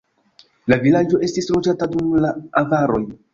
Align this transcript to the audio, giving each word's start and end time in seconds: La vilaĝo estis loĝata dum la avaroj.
La 0.73 0.77
vilaĝo 0.85 1.19
estis 1.27 1.49
loĝata 1.57 1.89
dum 1.93 2.09
la 2.25 2.33
avaroj. 2.65 3.03